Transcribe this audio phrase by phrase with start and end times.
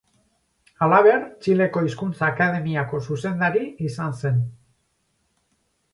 [0.85, 4.45] Halaber, Txileko Hizkuntza Akademiako zuzendari izan zen.